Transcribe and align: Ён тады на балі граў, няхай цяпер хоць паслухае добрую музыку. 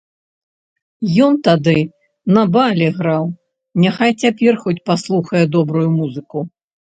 Ён 1.25 1.33
тады 1.47 1.75
на 2.37 2.43
балі 2.55 2.87
граў, 2.97 3.23
няхай 3.85 4.11
цяпер 4.25 4.53
хоць 4.65 4.75
паслухае 4.91 5.45
добрую 5.57 5.87
музыку. 6.01 6.37